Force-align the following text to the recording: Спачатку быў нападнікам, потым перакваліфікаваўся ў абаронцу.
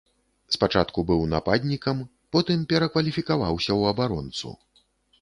Спачатку 0.55 1.03
быў 1.11 1.21
нападнікам, 1.33 2.01
потым 2.37 2.67
перакваліфікаваўся 2.75 3.69
ў 3.79 3.97
абаронцу. 3.97 4.61